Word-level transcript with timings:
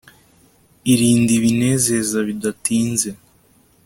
irinde 0.91 1.31
ibinezeza 1.39 2.17
bidatinze 2.27 3.09